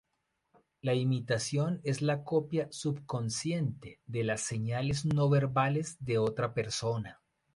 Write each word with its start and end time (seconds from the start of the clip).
La 0.81 0.95
imitación 0.95 1.79
es 1.83 2.01
la 2.01 2.23
copia 2.23 2.67
subconsciente 2.71 3.99
de 4.07 4.23
las 4.23 4.41
señales 4.41 5.05
no 5.05 5.29
verbales 5.29 5.97
de 6.03 6.17
otra 6.17 6.55
persona. 6.55 7.21